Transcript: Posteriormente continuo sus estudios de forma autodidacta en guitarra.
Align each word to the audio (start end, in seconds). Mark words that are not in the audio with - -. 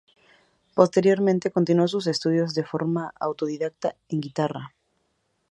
Posteriormente 0.73 1.51
continuo 1.51 1.87
sus 1.87 2.07
estudios 2.07 2.55
de 2.55 2.63
forma 2.65 3.13
autodidacta 3.19 3.95
en 4.09 4.19
guitarra. 4.21 4.73